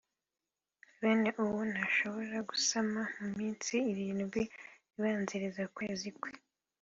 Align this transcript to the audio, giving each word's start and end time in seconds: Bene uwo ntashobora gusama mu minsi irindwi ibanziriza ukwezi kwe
Bene 0.99 1.29
uwo 1.43 1.59
ntashobora 1.71 2.37
gusama 2.49 3.01
mu 3.19 3.27
minsi 3.37 3.73
irindwi 3.91 4.41
ibanziriza 4.95 5.59
ukwezi 5.69 6.09
kwe 6.19 6.31